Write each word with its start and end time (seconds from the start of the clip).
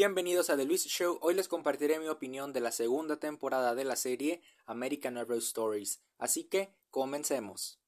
Bienvenidos 0.00 0.48
a 0.48 0.56
The 0.56 0.64
Luis 0.64 0.86
Show. 0.86 1.18
Hoy 1.20 1.34
les 1.34 1.46
compartiré 1.46 1.98
mi 1.98 2.08
opinión 2.08 2.54
de 2.54 2.60
la 2.60 2.72
segunda 2.72 3.20
temporada 3.20 3.74
de 3.74 3.84
la 3.84 3.96
serie 3.96 4.40
American 4.64 5.18
Horror 5.18 5.36
Stories. 5.36 6.00
Así 6.16 6.44
que 6.44 6.72
comencemos. 6.88 7.78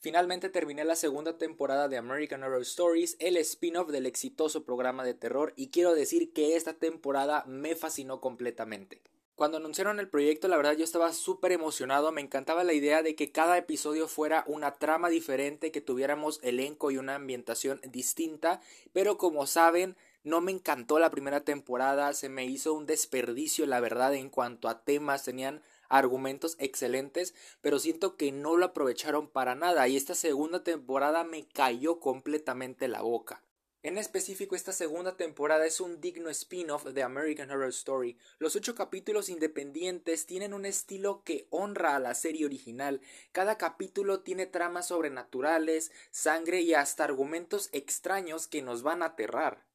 Finalmente 0.00 0.48
terminé 0.48 0.84
la 0.84 0.96
segunda 0.96 1.38
temporada 1.38 1.86
de 1.86 1.98
American 1.98 2.42
Horror 2.42 2.62
Stories, 2.62 3.16
el 3.20 3.36
spin-off 3.36 3.90
del 3.90 4.06
exitoso 4.06 4.64
programa 4.64 5.04
de 5.04 5.14
terror, 5.14 5.52
y 5.54 5.70
quiero 5.70 5.94
decir 5.94 6.32
que 6.32 6.56
esta 6.56 6.72
temporada 6.72 7.44
me 7.46 7.76
fascinó 7.76 8.20
completamente. 8.20 9.02
Cuando 9.36 9.56
anunciaron 9.56 9.98
el 9.98 10.08
proyecto, 10.08 10.46
la 10.46 10.56
verdad 10.56 10.76
yo 10.76 10.84
estaba 10.84 11.12
súper 11.12 11.50
emocionado, 11.50 12.12
me 12.12 12.20
encantaba 12.20 12.62
la 12.62 12.72
idea 12.72 13.02
de 13.02 13.16
que 13.16 13.32
cada 13.32 13.58
episodio 13.58 14.06
fuera 14.06 14.44
una 14.46 14.76
trama 14.76 15.08
diferente, 15.08 15.72
que 15.72 15.80
tuviéramos 15.80 16.38
elenco 16.44 16.92
y 16.92 16.98
una 16.98 17.16
ambientación 17.16 17.80
distinta, 17.82 18.60
pero 18.92 19.18
como 19.18 19.48
saben, 19.48 19.96
no 20.22 20.40
me 20.40 20.52
encantó 20.52 21.00
la 21.00 21.10
primera 21.10 21.40
temporada, 21.40 22.12
se 22.14 22.28
me 22.28 22.46
hizo 22.46 22.74
un 22.74 22.86
desperdicio, 22.86 23.66
la 23.66 23.80
verdad, 23.80 24.14
en 24.14 24.30
cuanto 24.30 24.68
a 24.68 24.84
temas, 24.84 25.24
tenían 25.24 25.62
argumentos 25.88 26.54
excelentes, 26.60 27.34
pero 27.60 27.80
siento 27.80 28.16
que 28.16 28.30
no 28.30 28.56
lo 28.56 28.66
aprovecharon 28.66 29.28
para 29.28 29.56
nada. 29.56 29.88
Y 29.88 29.96
esta 29.96 30.14
segunda 30.14 30.62
temporada 30.62 31.24
me 31.24 31.44
cayó 31.48 31.98
completamente 31.98 32.86
la 32.86 33.02
boca. 33.02 33.42
En 33.84 33.98
específico, 33.98 34.56
esta 34.56 34.72
segunda 34.72 35.18
temporada 35.18 35.66
es 35.66 35.78
un 35.78 36.00
digno 36.00 36.30
spin-off 36.30 36.86
de 36.86 37.02
American 37.02 37.50
Horror 37.50 37.68
Story. 37.68 38.16
Los 38.38 38.56
ocho 38.56 38.74
capítulos 38.74 39.28
independientes 39.28 40.24
tienen 40.24 40.54
un 40.54 40.64
estilo 40.64 41.22
que 41.22 41.46
honra 41.50 41.94
a 41.94 42.00
la 42.00 42.14
serie 42.14 42.46
original. 42.46 43.02
Cada 43.32 43.58
capítulo 43.58 44.20
tiene 44.20 44.46
tramas 44.46 44.86
sobrenaturales, 44.88 45.92
sangre 46.10 46.62
y 46.62 46.72
hasta 46.72 47.04
argumentos 47.04 47.68
extraños 47.72 48.46
que 48.46 48.62
nos 48.62 48.82
van 48.82 49.02
a 49.02 49.08
aterrar. 49.08 49.66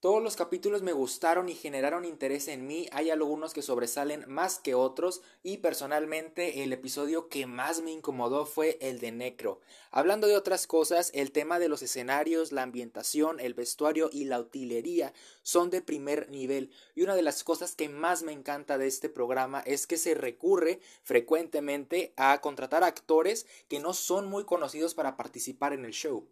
Todos 0.00 0.22
los 0.22 0.36
capítulos 0.36 0.82
me 0.82 0.92
gustaron 0.92 1.48
y 1.48 1.56
generaron 1.56 2.04
interés 2.04 2.46
en 2.46 2.68
mí, 2.68 2.88
hay 2.92 3.10
algunos 3.10 3.52
que 3.52 3.62
sobresalen 3.62 4.24
más 4.28 4.60
que 4.60 4.76
otros 4.76 5.22
y 5.42 5.56
personalmente 5.56 6.62
el 6.62 6.72
episodio 6.72 7.28
que 7.28 7.46
más 7.46 7.82
me 7.82 7.90
incomodó 7.90 8.46
fue 8.46 8.78
el 8.80 9.00
de 9.00 9.10
Necro. 9.10 9.60
Hablando 9.90 10.28
de 10.28 10.36
otras 10.36 10.68
cosas, 10.68 11.10
el 11.14 11.32
tema 11.32 11.58
de 11.58 11.68
los 11.68 11.82
escenarios, 11.82 12.52
la 12.52 12.62
ambientación, 12.62 13.40
el 13.40 13.54
vestuario 13.54 14.08
y 14.12 14.26
la 14.26 14.38
utilería 14.38 15.12
son 15.42 15.68
de 15.68 15.82
primer 15.82 16.30
nivel 16.30 16.70
y 16.94 17.02
una 17.02 17.16
de 17.16 17.22
las 17.22 17.42
cosas 17.42 17.74
que 17.74 17.88
más 17.88 18.22
me 18.22 18.30
encanta 18.30 18.78
de 18.78 18.86
este 18.86 19.08
programa 19.08 19.62
es 19.66 19.88
que 19.88 19.96
se 19.96 20.14
recurre 20.14 20.78
frecuentemente 21.02 22.12
a 22.16 22.40
contratar 22.40 22.84
actores 22.84 23.46
que 23.66 23.80
no 23.80 23.92
son 23.92 24.28
muy 24.28 24.44
conocidos 24.44 24.94
para 24.94 25.16
participar 25.16 25.72
en 25.72 25.84
el 25.84 25.90
show. 25.90 26.28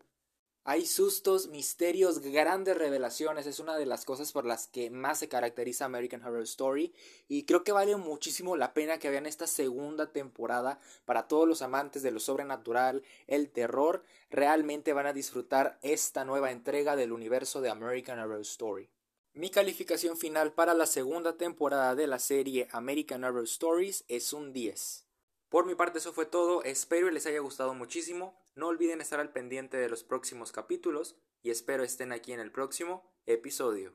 Hay 0.69 0.85
sustos, 0.85 1.47
misterios, 1.47 2.19
grandes 2.19 2.77
revelaciones. 2.77 3.47
Es 3.47 3.61
una 3.61 3.79
de 3.79 3.87
las 3.87 4.05
cosas 4.05 4.33
por 4.33 4.45
las 4.45 4.67
que 4.67 4.91
más 4.91 5.21
se 5.21 5.29
caracteriza 5.29 5.85
American 5.85 6.25
Horror 6.25 6.43
Story. 6.43 6.93
Y 7.29 7.45
creo 7.45 7.63
que 7.63 7.71
vale 7.71 7.95
muchísimo 7.95 8.57
la 8.57 8.75
pena 8.75 8.99
que 8.99 9.09
vean 9.09 9.27
esta 9.27 9.47
segunda 9.47 10.11
temporada. 10.11 10.81
Para 11.05 11.29
todos 11.29 11.47
los 11.47 11.63
amantes 11.63 12.03
de 12.03 12.11
lo 12.11 12.19
sobrenatural, 12.19 13.05
el 13.29 13.49
terror, 13.49 14.03
realmente 14.29 14.93
van 14.93 15.07
a 15.07 15.13
disfrutar 15.13 15.79
esta 15.83 16.25
nueva 16.25 16.51
entrega 16.51 16.97
del 16.97 17.13
universo 17.13 17.61
de 17.61 17.71
American 17.71 18.19
Horror 18.19 18.41
Story. 18.41 18.91
Mi 19.35 19.51
calificación 19.51 20.17
final 20.17 20.53
para 20.53 20.75
la 20.75 20.87
segunda 20.87 21.37
temporada 21.37 21.95
de 21.95 22.09
la 22.09 22.19
serie 22.19 22.67
American 22.73 23.23
Horror 23.23 23.45
Stories 23.45 24.05
es 24.09 24.33
un 24.33 24.53
10. 24.53 25.06
Por 25.49 25.65
mi 25.65 25.75
parte 25.75 25.99
eso 25.99 26.13
fue 26.13 26.27
todo, 26.27 26.65
espero 26.65 27.11
les 27.11 27.27
haya 27.27 27.39
gustado 27.41 27.73
muchísimo, 27.73 28.37
no 28.57 28.67
olviden 28.67 29.01
estar 29.01 29.21
al 29.21 29.33
pendiente 29.33 29.77
de 29.77 29.89
los 29.89 30.03
próximos 30.03 30.51
capítulos 30.51 31.17
y 31.43 31.51
espero 31.51 31.85
estén 31.85 32.13
aquí 32.13 32.33
en 32.33 32.41
el 32.41 32.51
próximo 32.51 33.09
episodio. 33.27 33.93